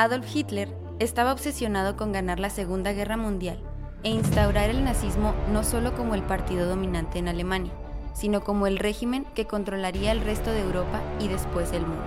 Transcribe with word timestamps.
Adolf 0.00 0.34
Hitler 0.34 0.74
estaba 0.98 1.30
obsesionado 1.30 1.94
con 1.94 2.10
ganar 2.10 2.40
la 2.40 2.48
Segunda 2.48 2.94
Guerra 2.94 3.18
Mundial 3.18 3.62
e 4.02 4.08
instaurar 4.08 4.70
el 4.70 4.82
nazismo 4.82 5.34
no 5.52 5.62
solo 5.62 5.94
como 5.94 6.14
el 6.14 6.22
partido 6.22 6.66
dominante 6.66 7.18
en 7.18 7.28
Alemania, 7.28 7.72
sino 8.14 8.40
como 8.40 8.66
el 8.66 8.78
régimen 8.78 9.26
que 9.34 9.46
controlaría 9.46 10.12
el 10.12 10.22
resto 10.22 10.52
de 10.52 10.62
Europa 10.62 11.02
y 11.20 11.28
después 11.28 11.72
el 11.72 11.82
mundo. 11.82 12.02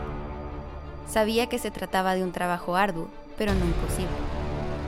Sabía 1.07 1.47
que 1.49 1.59
se 1.59 1.69
trataba 1.69 2.15
de 2.15 2.23
un 2.23 2.31
trabajo 2.31 2.75
arduo, 2.75 3.09
pero 3.37 3.53
no 3.53 3.63
imposible. 3.63 4.09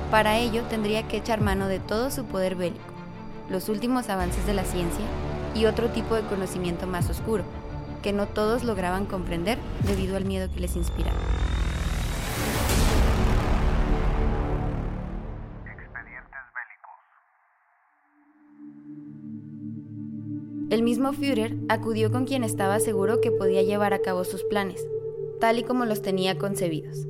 Para 0.09 0.39
ello 0.39 0.63
tendría 0.63 1.07
que 1.07 1.17
echar 1.17 1.41
mano 1.41 1.67
de 1.67 1.79
todo 1.79 2.09
su 2.09 2.25
poder 2.25 2.55
bélico, 2.55 2.79
los 3.51 3.69
últimos 3.69 4.09
avances 4.09 4.47
de 4.47 4.55
la 4.55 4.63
ciencia 4.63 5.05
y 5.53 5.65
otro 5.65 5.89
tipo 5.89 6.15
de 6.15 6.23
conocimiento 6.23 6.87
más 6.87 7.07
oscuro, 7.07 7.43
que 8.01 8.13
no 8.13 8.25
todos 8.25 8.63
lograban 8.63 9.05
comprender 9.05 9.59
debido 9.83 10.17
al 10.17 10.25
miedo 10.25 10.49
que 10.51 10.61
les 10.61 10.75
inspiraba. 10.75 11.19
El 20.75 20.83
mismo 20.83 21.13
Führer 21.13 21.55
acudió 21.69 22.11
con 22.11 22.25
quien 22.25 22.43
estaba 22.43 22.81
seguro 22.81 23.21
que 23.21 23.31
podía 23.31 23.63
llevar 23.63 23.93
a 23.93 23.99
cabo 23.99 24.25
sus 24.25 24.43
planes, 24.43 24.85
tal 25.39 25.57
y 25.57 25.63
como 25.63 25.85
los 25.85 26.01
tenía 26.01 26.37
concebidos. 26.37 27.07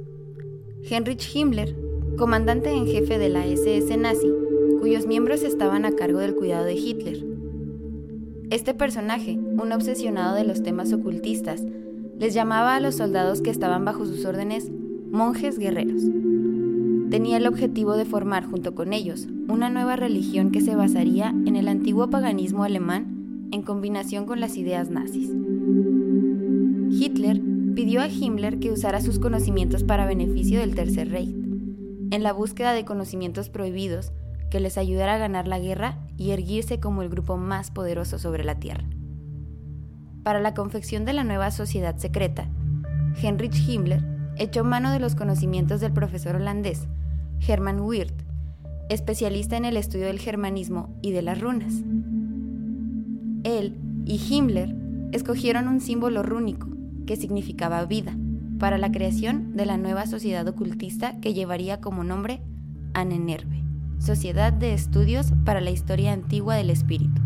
Heinrich 0.88 1.36
Himmler, 1.36 1.76
comandante 2.16 2.70
en 2.70 2.86
jefe 2.86 3.18
de 3.18 3.30
la 3.30 3.48
SS 3.48 3.98
nazi, 3.98 4.32
cuyos 4.80 5.08
miembros 5.08 5.42
estaban 5.42 5.84
a 5.84 5.94
cargo 5.94 6.20
del 6.20 6.36
cuidado 6.36 6.64
de 6.64 6.76
Hitler. 6.76 7.26
Este 8.52 8.76
personaje, 8.76 9.32
un 9.32 9.72
obsesionado 9.72 10.36
de 10.36 10.44
los 10.44 10.62
temas 10.62 10.94
ocultistas, 10.94 11.64
les 12.20 12.36
llamaba 12.36 12.76
a 12.76 12.80
los 12.80 12.94
soldados 12.94 13.42
que 13.42 13.50
estaban 13.50 13.84
bajo 13.84 14.06
sus 14.06 14.26
órdenes 14.26 14.70
monjes 15.10 15.58
guerreros. 15.58 16.04
Tenía 17.10 17.38
el 17.38 17.48
objetivo 17.48 17.98
de 17.98 18.06
formar 18.06 18.46
junto 18.46 18.76
con 18.76 18.94
ellos 18.94 19.28
una 19.48 19.72
nueva 19.72 19.96
religión 19.96 20.52
que 20.52 20.62
se 20.62 20.76
basaría 20.76 21.30
en 21.48 21.56
el 21.56 21.68
antiguo 21.68 22.12
paganismo 22.12 22.64
alemán 22.64 23.15
en 23.52 23.62
combinación 23.62 24.26
con 24.26 24.40
las 24.40 24.58
ideas 24.58 24.90
nazis. 24.90 25.32
Hitler 26.90 27.42
pidió 27.76 28.02
a 28.02 28.08
Himmler 28.08 28.60
que 28.60 28.72
usara 28.72 29.02
sus 29.02 29.20
conocimientos 29.20 29.84
para 29.84 30.06
beneficio 30.06 30.60
del 30.60 30.76
Tercer 30.76 31.10
Reich, 31.10 31.36
en 32.12 32.24
la 32.24 32.34
búsqueda 32.34 32.74
de 32.74 32.86
conocimientos 32.86 33.50
prohibidos 33.50 34.12
que 34.50 34.60
les 34.60 34.78
ayudara 34.78 35.16
a 35.16 35.18
ganar 35.18 35.48
la 35.48 35.60
guerra 35.60 35.98
y 36.18 36.32
erguirse 36.32 36.80
como 36.80 37.02
el 37.02 37.10
grupo 37.10 37.38
más 37.38 37.72
poderoso 37.72 38.18
sobre 38.20 38.44
la 38.44 38.60
Tierra. 38.60 38.86
Para 40.24 40.40
la 40.40 40.54
confección 40.54 41.06
de 41.06 41.14
la 41.14 41.24
nueva 41.24 41.52
sociedad 41.52 41.98
secreta, 41.98 42.50
Heinrich 43.22 43.68
Himmler 43.68 44.04
echó 44.38 44.64
mano 44.64 44.92
de 44.92 45.00
los 45.00 45.16
conocimientos 45.16 45.82
del 45.82 45.94
profesor 45.94 46.36
holandés 46.36 46.88
Hermann 47.46 47.82
Wirth, 47.82 48.24
especialista 48.90 49.58
en 49.58 49.66
el 49.66 49.78
estudio 49.78 50.08
del 50.08 50.20
germanismo 50.20 50.98
y 51.02 51.12
de 51.12 51.22
las 51.22 51.40
runas. 51.42 51.74
Él 53.46 53.78
y 54.06 54.16
Himmler 54.18 54.76
escogieron 55.12 55.68
un 55.68 55.80
símbolo 55.80 56.24
rúnico 56.24 56.68
que 57.06 57.16
significaba 57.16 57.86
vida, 57.86 58.18
para 58.58 58.80
la 58.80 58.92
creación 58.92 59.56
de 59.56 59.68
la 59.68 59.78
nueva 59.78 60.08
sociedad 60.08 60.48
ocultista 60.48 61.20
que 61.22 61.36
llevaría 61.36 61.80
como 61.80 62.04
nombre 62.04 62.42
Anenerve, 62.96 63.64
Sociedad 64.00 64.52
de 64.52 64.74
Estudios 64.74 65.32
para 65.46 65.62
la 65.62 65.70
Historia 65.70 66.12
Antigua 66.12 66.56
del 66.56 66.72
Espíritu, 66.72 67.22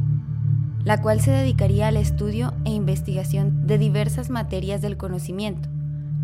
la 0.83 1.01
cual 1.01 1.21
se 1.21 1.31
dedicaría 1.31 1.87
al 1.87 1.95
estudio 1.95 2.53
e 2.65 2.71
investigación 2.71 3.65
de 3.65 3.77
diversas 3.77 4.29
materias 4.29 4.81
del 4.81 4.97
conocimiento, 4.97 5.69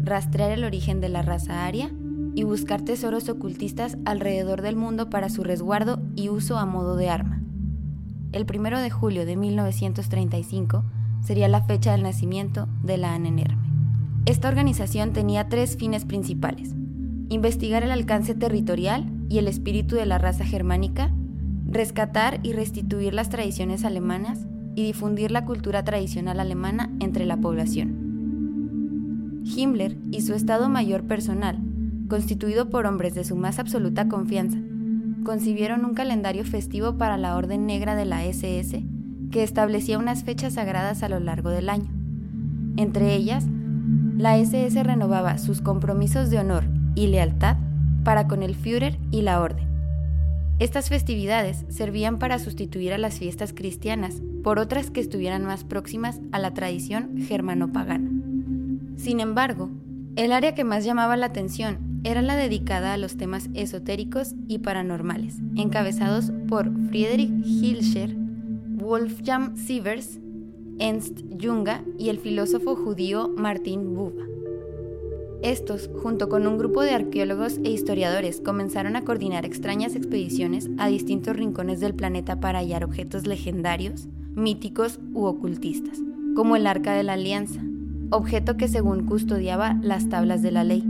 rastrear 0.03 0.51
el 0.51 0.65
origen 0.65 0.99
de 0.99 1.07
la 1.07 1.21
raza 1.21 1.65
aria 1.65 1.89
y 2.33 2.43
buscar 2.43 2.81
tesoros 2.81 3.29
ocultistas 3.29 3.97
alrededor 4.03 4.61
del 4.61 4.75
mundo 4.75 5.09
para 5.09 5.29
su 5.29 5.41
resguardo 5.43 6.01
y 6.17 6.27
uso 6.27 6.57
a 6.57 6.65
modo 6.65 6.97
de 6.97 7.09
arma. 7.09 7.44
El 8.35 8.45
1 8.53 8.81
de 8.81 8.89
julio 8.89 9.25
de 9.25 9.37
1935 9.37 10.83
sería 11.21 11.47
la 11.47 11.63
fecha 11.63 11.93
del 11.93 12.03
nacimiento 12.03 12.67
de 12.83 12.97
la 12.97 13.15
ANENERME. 13.15 13.63
Esta 14.25 14.49
organización 14.49 15.13
tenía 15.13 15.47
tres 15.47 15.77
fines 15.77 16.03
principales. 16.03 16.75
Investigar 17.29 17.83
el 17.83 17.91
alcance 17.91 18.35
territorial 18.35 19.09
y 19.29 19.37
el 19.37 19.47
espíritu 19.47 19.95
de 19.95 20.05
la 20.05 20.17
raza 20.17 20.43
germánica, 20.43 21.13
rescatar 21.65 22.41
y 22.43 22.51
restituir 22.51 23.13
las 23.13 23.29
tradiciones 23.29 23.85
alemanas 23.85 24.45
y 24.75 24.83
difundir 24.83 25.31
la 25.31 25.45
cultura 25.45 25.85
tradicional 25.85 26.41
alemana 26.41 26.91
entre 26.99 27.25
la 27.25 27.37
población. 27.37 29.43
Himmler 29.45 29.95
y 30.11 30.23
su 30.23 30.33
Estado 30.33 30.67
Mayor 30.67 31.07
personal, 31.07 31.63
constituido 32.09 32.69
por 32.69 32.85
hombres 32.85 33.15
de 33.15 33.23
su 33.23 33.37
más 33.37 33.59
absoluta 33.59 34.09
confianza, 34.09 34.57
concibieron 35.25 35.83
un 35.83 35.95
calendario 35.95 36.45
festivo 36.45 36.97
para 36.97 37.17
la 37.17 37.35
Orden 37.35 37.65
Negra 37.65 37.95
de 37.95 38.05
la 38.05 38.23
SS 38.23 38.81
que 39.31 39.43
establecía 39.43 39.97
unas 39.97 40.23
fechas 40.23 40.53
sagradas 40.53 41.03
a 41.03 41.09
lo 41.09 41.19
largo 41.19 41.49
del 41.49 41.67
año. 41.67 41.91
Entre 42.77 43.13
ellas, 43.13 43.45
la 44.17 44.37
SS 44.37 44.81
renovaba 44.83 45.37
sus 45.37 45.59
compromisos 45.59 46.29
de 46.29 46.39
honor 46.39 46.63
y 46.95 47.07
lealtad 47.07 47.57
para 48.05 48.27
con 48.27 48.43
el 48.43 48.55
Führer 48.55 48.97
y 49.11 49.23
la 49.23 49.41
Orden. 49.41 49.67
Estas 50.59 50.87
festividades 50.87 51.65
servían 51.67 52.17
para 52.17 52.39
sustituir 52.39 52.93
a 52.93 52.97
las 52.97 53.19
fiestas 53.19 53.51
cristianas 53.51 54.21
por 54.43 54.59
otras 54.59 54.89
que 54.89 55.01
estuvieran 55.01 55.43
más 55.43 55.65
próximas 55.65 56.21
a 56.31 56.39
la 56.39 56.53
tradición 56.53 57.17
germano-pagana. 57.17 58.09
Sin 58.95 59.19
embargo, 59.19 59.69
el 60.15 60.31
área 60.31 60.55
que 60.55 60.63
más 60.63 60.85
llamaba 60.85 61.17
la 61.17 61.25
atención 61.25 61.84
era 62.05 62.21
la 62.21 62.35
dedicada 62.35 62.93
a 62.93 62.97
los 62.97 63.17
temas 63.17 63.49
esotéricos 63.55 64.35
y 64.47 64.59
paranormales, 64.59 65.39
encabezados 65.55 66.31
por 66.47 66.71
Friedrich 66.87 67.31
Hilscher 67.43 68.15
Wolfgang 68.15 69.57
Sievers, 69.57 70.19
Ernst 70.77 71.21
Junga 71.41 71.83
y 71.97 72.09
el 72.09 72.19
filósofo 72.19 72.75
judío 72.75 73.33
Martin 73.35 73.95
Buber. 73.95 74.29
Estos, 75.41 75.89
junto 76.03 76.29
con 76.29 76.45
un 76.45 76.59
grupo 76.59 76.83
de 76.83 76.91
arqueólogos 76.91 77.57
e 77.63 77.71
historiadores, 77.71 78.39
comenzaron 78.39 78.95
a 78.95 79.01
coordinar 79.01 79.43
extrañas 79.43 79.95
expediciones 79.95 80.69
a 80.77 80.87
distintos 80.87 81.35
rincones 81.35 81.79
del 81.79 81.95
planeta 81.95 82.39
para 82.39 82.59
hallar 82.59 82.83
objetos 82.83 83.25
legendarios, 83.25 84.07
míticos 84.35 84.99
u 85.13 85.25
ocultistas, 85.25 85.99
como 86.35 86.55
el 86.55 86.67
Arca 86.67 86.93
de 86.93 87.03
la 87.03 87.13
Alianza, 87.13 87.61
objeto 88.11 88.57
que 88.57 88.67
según 88.67 89.07
custodiaba 89.07 89.79
las 89.81 90.07
tablas 90.09 90.43
de 90.43 90.51
la 90.51 90.63
ley, 90.63 90.83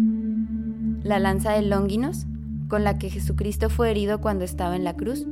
la 1.05 1.19
lanza 1.19 1.51
de 1.51 1.61
Longinos, 1.61 2.25
con 2.67 2.83
la 2.83 2.97
que 2.97 3.11
Jesucristo 3.11 3.69
fue 3.69 3.91
herido 3.91 4.21
cuando 4.21 4.43
estaba 4.43 4.75
en 4.75 4.83
la 4.83 4.95
cruz, 4.95 5.27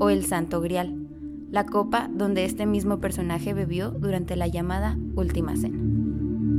o 0.00 0.10
el 0.10 0.24
Santo 0.24 0.60
Grial, 0.60 1.06
la 1.52 1.66
copa 1.66 2.10
donde 2.12 2.44
este 2.44 2.66
mismo 2.66 2.98
personaje 2.98 3.54
bebió 3.54 3.90
durante 3.92 4.34
la 4.34 4.48
llamada 4.48 4.98
Última 5.14 5.54
Cena. 5.54 5.78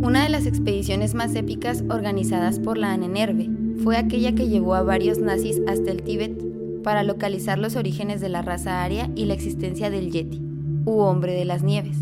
Una 0.01 0.23
de 0.23 0.29
las 0.29 0.45
expediciones 0.45 1.15
más 1.15 1.35
épicas 1.35 1.83
organizadas 1.89 2.61
por 2.61 2.77
la 2.77 2.93
Anenerve 2.93 3.49
fue 3.83 3.97
aquella 3.97 4.33
que 4.33 4.47
llevó 4.47 4.75
a 4.75 4.83
varios 4.83 5.19
nazis 5.19 5.61
hasta 5.67 5.91
el 5.91 6.01
Tíbet 6.03 6.81
para 6.81 7.03
localizar 7.03 7.59
los 7.59 7.75
orígenes 7.75 8.21
de 8.21 8.29
la 8.29 8.41
raza 8.41 8.85
aria 8.85 9.11
y 9.17 9.25
la 9.25 9.33
existencia 9.33 9.89
del 9.89 10.11
Yeti, 10.11 10.41
u 10.85 10.99
hombre 10.99 11.33
de 11.33 11.43
las 11.43 11.61
nieves. 11.61 11.97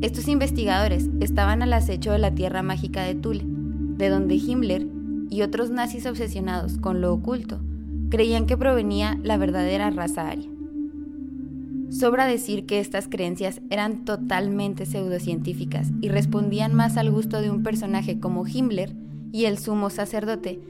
Estos 0.00 0.26
investigadores 0.26 1.10
estaban 1.20 1.60
al 1.60 1.74
acecho 1.74 2.12
de 2.12 2.18
la 2.18 2.34
tierra 2.34 2.62
mágica 2.62 3.02
de 3.02 3.14
Tule, 3.14 3.44
de 3.44 4.08
donde 4.08 4.36
Himmler 4.36 4.97
y 5.30 5.42
otros 5.42 5.70
nazis 5.70 6.06
obsesionados 6.06 6.78
con 6.78 7.00
lo 7.00 7.12
oculto 7.12 7.60
creían 8.10 8.46
que 8.46 8.56
provenía 8.56 9.18
la 9.22 9.36
verdadera 9.36 9.90
raza 9.90 10.28
aria. 10.28 10.48
Sobra 11.90 12.26
decir 12.26 12.66
que 12.66 12.80
estas 12.80 13.08
creencias 13.08 13.60
eran 13.70 14.04
totalmente 14.04 14.84
pseudocientíficas 14.84 15.88
y 16.00 16.08
respondían 16.08 16.74
más 16.74 16.96
al 16.96 17.10
gusto 17.10 17.40
de 17.40 17.50
un 17.50 17.62
personaje 17.62 18.20
como 18.20 18.46
Himmler 18.46 18.94
y 19.32 19.46
el 19.46 19.58
sumo 19.58 19.88
sacerdote 19.88 20.60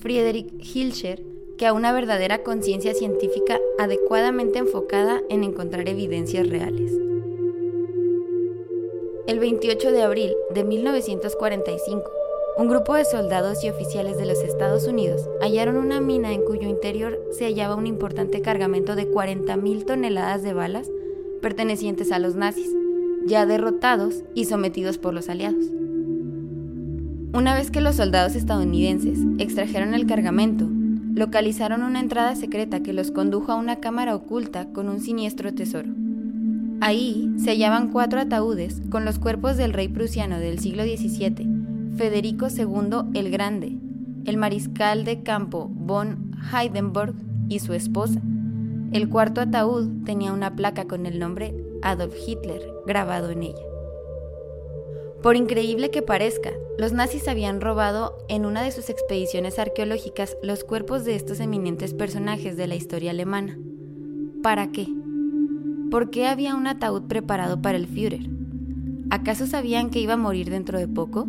Friedrich 0.00 0.52
Hilscher 0.62 1.24
que 1.58 1.66
a 1.66 1.72
una 1.72 1.92
verdadera 1.92 2.44
conciencia 2.44 2.94
científica 2.94 3.58
adecuadamente 3.78 4.60
enfocada 4.60 5.20
en 5.28 5.42
encontrar 5.42 5.88
evidencias 5.88 6.48
reales. 6.48 6.92
El 9.26 9.40
28 9.40 9.90
de 9.92 10.02
abril 10.02 10.34
de 10.54 10.64
1945, 10.64 12.10
un 12.58 12.66
grupo 12.66 12.96
de 12.96 13.04
soldados 13.04 13.62
y 13.62 13.70
oficiales 13.70 14.18
de 14.18 14.26
los 14.26 14.42
Estados 14.42 14.88
Unidos 14.88 15.30
hallaron 15.40 15.76
una 15.76 16.00
mina 16.00 16.32
en 16.32 16.42
cuyo 16.42 16.68
interior 16.68 17.16
se 17.30 17.44
hallaba 17.44 17.76
un 17.76 17.86
importante 17.86 18.42
cargamento 18.42 18.96
de 18.96 19.08
40.000 19.08 19.86
toneladas 19.86 20.42
de 20.42 20.54
balas 20.54 20.90
pertenecientes 21.40 22.10
a 22.10 22.18
los 22.18 22.34
nazis, 22.34 22.74
ya 23.24 23.46
derrotados 23.46 24.24
y 24.34 24.46
sometidos 24.46 24.98
por 24.98 25.14
los 25.14 25.28
aliados. 25.28 25.66
Una 27.32 27.54
vez 27.54 27.70
que 27.70 27.80
los 27.80 27.94
soldados 27.94 28.34
estadounidenses 28.34 29.20
extrajeron 29.38 29.94
el 29.94 30.06
cargamento, 30.06 30.66
localizaron 31.14 31.84
una 31.84 32.00
entrada 32.00 32.34
secreta 32.34 32.82
que 32.82 32.92
los 32.92 33.12
condujo 33.12 33.52
a 33.52 33.56
una 33.56 33.76
cámara 33.76 34.16
oculta 34.16 34.66
con 34.72 34.88
un 34.88 35.00
siniestro 35.00 35.54
tesoro. 35.54 35.90
Ahí 36.80 37.32
se 37.38 37.50
hallaban 37.50 37.92
cuatro 37.92 38.18
ataúdes 38.18 38.82
con 38.90 39.04
los 39.04 39.20
cuerpos 39.20 39.56
del 39.56 39.72
rey 39.72 39.86
prusiano 39.86 40.40
del 40.40 40.58
siglo 40.58 40.82
XVII 40.82 41.57
Federico 41.98 42.46
II 42.46 43.10
el 43.14 43.28
Grande, 43.28 43.76
el 44.24 44.36
mariscal 44.36 45.04
de 45.04 45.24
campo 45.24 45.68
von 45.68 46.30
Heidenberg 46.52 47.12
y 47.48 47.58
su 47.58 47.72
esposa. 47.72 48.22
El 48.92 49.08
cuarto 49.08 49.40
ataúd 49.40 50.04
tenía 50.04 50.32
una 50.32 50.54
placa 50.54 50.86
con 50.86 51.06
el 51.06 51.18
nombre 51.18 51.56
Adolf 51.82 52.14
Hitler 52.24 52.62
grabado 52.86 53.30
en 53.30 53.42
ella. 53.42 53.64
Por 55.24 55.34
increíble 55.34 55.90
que 55.90 56.02
parezca, 56.02 56.50
los 56.78 56.92
nazis 56.92 57.26
habían 57.26 57.60
robado 57.60 58.16
en 58.28 58.46
una 58.46 58.62
de 58.62 58.70
sus 58.70 58.90
expediciones 58.90 59.58
arqueológicas 59.58 60.36
los 60.40 60.62
cuerpos 60.62 61.04
de 61.04 61.16
estos 61.16 61.40
eminentes 61.40 61.94
personajes 61.94 62.56
de 62.56 62.68
la 62.68 62.76
historia 62.76 63.10
alemana. 63.10 63.58
¿Para 64.40 64.70
qué? 64.70 64.86
¿Por 65.90 66.10
qué 66.10 66.28
había 66.28 66.54
un 66.54 66.68
ataúd 66.68 67.08
preparado 67.08 67.60
para 67.60 67.76
el 67.76 67.88
Führer? 67.88 68.30
¿Acaso 69.10 69.48
sabían 69.48 69.90
que 69.90 69.98
iba 69.98 70.12
a 70.14 70.18
morir 70.18 70.48
dentro 70.48 70.78
de 70.78 70.86
poco? 70.86 71.26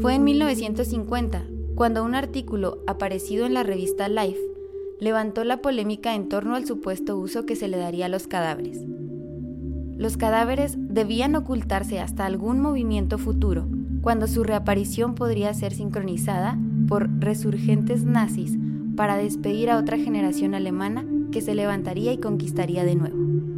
Fue 0.00 0.14
en 0.14 0.24
1950 0.24 1.44
cuando 1.74 2.02
un 2.02 2.14
artículo 2.14 2.78
aparecido 2.86 3.44
en 3.44 3.52
la 3.52 3.64
revista 3.64 4.08
Life 4.08 4.40
levantó 4.98 5.44
la 5.44 5.60
polémica 5.60 6.14
en 6.14 6.30
torno 6.30 6.54
al 6.54 6.66
supuesto 6.66 7.18
uso 7.18 7.44
que 7.44 7.54
se 7.54 7.68
le 7.68 7.76
daría 7.76 8.06
a 8.06 8.08
los 8.08 8.26
cadáveres. 8.26 8.80
Los 9.98 10.16
cadáveres 10.16 10.76
debían 10.78 11.36
ocultarse 11.36 12.00
hasta 12.00 12.24
algún 12.24 12.60
movimiento 12.60 13.18
futuro, 13.18 13.68
cuando 14.00 14.26
su 14.26 14.42
reaparición 14.42 15.14
podría 15.14 15.52
ser 15.52 15.74
sincronizada 15.74 16.58
por 16.88 17.10
resurgentes 17.20 18.04
nazis 18.04 18.56
para 18.96 19.16
despedir 19.16 19.68
a 19.68 19.76
otra 19.76 19.98
generación 19.98 20.54
alemana 20.54 21.04
que 21.30 21.42
se 21.42 21.54
levantaría 21.54 22.12
y 22.14 22.18
conquistaría 22.18 22.84
de 22.84 22.94
nuevo. 22.94 23.49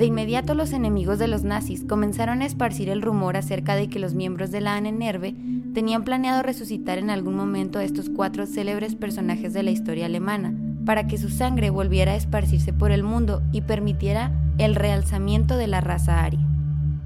De 0.00 0.06
inmediato 0.06 0.54
los 0.54 0.72
enemigos 0.72 1.18
de 1.18 1.28
los 1.28 1.44
nazis 1.44 1.84
comenzaron 1.84 2.40
a 2.40 2.46
esparcir 2.46 2.88
el 2.88 3.02
rumor 3.02 3.36
acerca 3.36 3.76
de 3.76 3.90
que 3.90 3.98
los 3.98 4.14
miembros 4.14 4.50
de 4.50 4.62
la 4.62 4.74
Annenerve 4.74 5.34
tenían 5.74 6.04
planeado 6.04 6.42
resucitar 6.42 6.96
en 6.96 7.10
algún 7.10 7.34
momento 7.34 7.78
a 7.78 7.84
estos 7.84 8.08
cuatro 8.08 8.46
célebres 8.46 8.94
personajes 8.94 9.52
de 9.52 9.62
la 9.62 9.72
historia 9.72 10.06
alemana, 10.06 10.54
para 10.86 11.06
que 11.06 11.18
su 11.18 11.28
sangre 11.28 11.68
volviera 11.68 12.12
a 12.12 12.16
esparcirse 12.16 12.72
por 12.72 12.92
el 12.92 13.02
mundo 13.02 13.42
y 13.52 13.60
permitiera 13.60 14.32
el 14.56 14.74
realzamiento 14.74 15.58
de 15.58 15.66
la 15.66 15.82
raza 15.82 16.24
aria. 16.24 16.48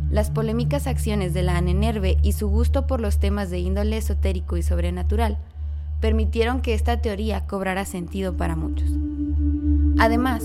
Las 0.08 0.30
polémicas 0.30 0.86
acciones 0.86 1.34
de 1.34 1.42
la 1.42 1.56
Annenerve 1.56 2.18
y 2.22 2.30
su 2.30 2.48
gusto 2.48 2.86
por 2.86 3.00
los 3.00 3.18
temas 3.18 3.50
de 3.50 3.58
índole 3.58 3.96
esotérico 3.96 4.56
y 4.56 4.62
sobrenatural 4.62 5.38
permitieron 6.00 6.60
que 6.60 6.74
esta 6.74 7.02
teoría 7.02 7.44
cobrara 7.48 7.86
sentido 7.86 8.36
para 8.36 8.54
muchos. 8.54 8.88
Además, 9.98 10.44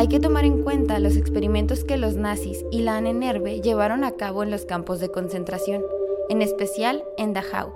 hay 0.00 0.08
que 0.08 0.18
tomar 0.18 0.46
en 0.46 0.62
cuenta 0.62 0.98
los 0.98 1.18
experimentos 1.18 1.84
que 1.84 1.98
los 1.98 2.16
nazis 2.16 2.64
y 2.70 2.80
la 2.80 2.96
Annenerve 2.96 3.60
llevaron 3.60 4.02
a 4.02 4.12
cabo 4.12 4.42
en 4.42 4.50
los 4.50 4.64
campos 4.64 4.98
de 4.98 5.10
concentración, 5.10 5.82
en 6.30 6.40
especial 6.40 7.04
en 7.18 7.34
Dachau, 7.34 7.74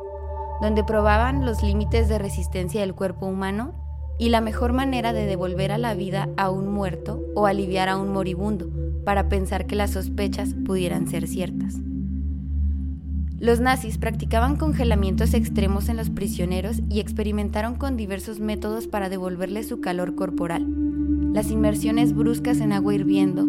donde 0.63 0.85
probaban 0.85 1.45
los 1.45 1.63
límites 1.63 2.09
de 2.09 2.19
resistencia 2.19 2.81
del 2.81 2.95
cuerpo 2.95 3.27
humano 3.27 3.75
y 4.19 4.31
la 4.31 4.41
mejor 4.41 4.73
manera 4.73 5.13
de 5.13 5.27
devolver 5.27 5.71
a 5.71 5.77
la 5.77 5.93
vida 5.93 6.31
a 6.39 6.49
un 6.49 6.73
muerto 6.73 7.21
o 7.35 7.45
aliviar 7.45 7.91
a 7.91 7.99
un 7.99 8.11
moribundo, 8.11 8.71
para 9.05 9.29
pensar 9.29 9.67
que 9.67 9.77
las 9.77 9.91
sospechas 9.91 10.55
pudieran 10.65 11.07
ser 11.07 11.29
ciertas. 11.29 11.75
Los 13.41 13.61
nazis 13.61 13.99
practicaban 13.99 14.57
congelamientos 14.57 15.35
extremos 15.35 15.89
en 15.89 15.97
los 15.97 16.09
prisioneros 16.09 16.81
y 16.89 17.01
experimentaron 17.01 17.75
con 17.75 17.97
diversos 17.97 18.39
métodos 18.39 18.87
para 18.87 19.09
devolverles 19.09 19.69
su 19.69 19.81
calor 19.81 20.15
corporal, 20.15 20.65
las 21.33 21.51
inmersiones 21.51 22.15
bruscas 22.15 22.61
en 22.61 22.73
agua 22.73 22.95
hirviendo 22.95 23.45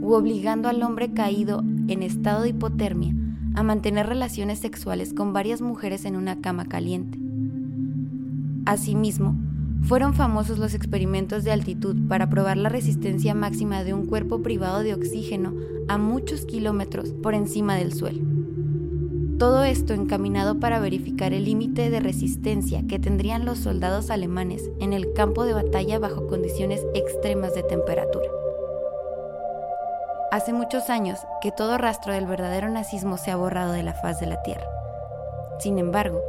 u 0.00 0.12
obligando 0.12 0.68
al 0.68 0.82
hombre 0.82 1.12
caído 1.14 1.64
en 1.88 2.02
estado 2.02 2.42
de 2.42 2.50
hipotermia 2.50 3.14
a 3.54 3.62
mantener 3.62 4.06
relaciones 4.06 4.58
sexuales 4.58 5.14
con 5.14 5.32
varias 5.32 5.62
mujeres 5.62 6.04
en 6.04 6.16
una 6.16 6.40
cama 6.40 6.66
caliente. 6.66 7.18
Asimismo, 8.66 9.36
fueron 9.82 10.12
famosos 10.12 10.58
los 10.58 10.74
experimentos 10.74 11.44
de 11.44 11.52
altitud 11.52 11.96
para 12.08 12.28
probar 12.28 12.58
la 12.58 12.68
resistencia 12.68 13.34
máxima 13.34 13.84
de 13.84 13.94
un 13.94 14.06
cuerpo 14.06 14.42
privado 14.42 14.82
de 14.82 14.92
oxígeno 14.92 15.54
a 15.88 15.96
muchos 15.96 16.44
kilómetros 16.44 17.14
por 17.22 17.34
encima 17.34 17.74
del 17.74 17.94
suelo. 17.94 18.39
Todo 19.40 19.64
esto 19.64 19.94
encaminado 19.94 20.60
para 20.60 20.80
verificar 20.80 21.32
el 21.32 21.46
límite 21.46 21.88
de 21.88 22.00
resistencia 22.00 22.82
que 22.86 22.98
tendrían 22.98 23.46
los 23.46 23.60
soldados 23.60 24.10
alemanes 24.10 24.70
en 24.80 24.92
el 24.92 25.14
campo 25.14 25.46
de 25.46 25.54
batalla 25.54 25.98
bajo 25.98 26.26
condiciones 26.26 26.84
extremas 26.92 27.54
de 27.54 27.62
temperatura. 27.62 28.28
Hace 30.30 30.52
muchos 30.52 30.90
años 30.90 31.20
que 31.40 31.52
todo 31.52 31.78
rastro 31.78 32.12
del 32.12 32.26
verdadero 32.26 32.68
nazismo 32.68 33.16
se 33.16 33.30
ha 33.30 33.36
borrado 33.36 33.72
de 33.72 33.82
la 33.82 33.94
faz 33.94 34.20
de 34.20 34.26
la 34.26 34.42
Tierra. 34.42 34.68
Sin 35.58 35.78
embargo, 35.78 36.20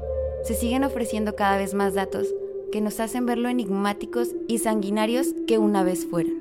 se 0.45 0.53
siguen 0.53 0.85
ofreciendo 0.85 1.35
cada 1.35 1.57
vez 1.57 1.73
más 1.73 1.93
datos 1.93 2.27
que 2.71 2.79
nos 2.79 3.01
hacen 3.01 3.25
ver 3.25 3.39
lo 3.39 3.49
enigmáticos 3.49 4.29
y 4.47 4.59
sanguinarios 4.59 5.35
que 5.47 5.57
una 5.57 5.83
vez 5.83 6.07
fueron. 6.09 6.40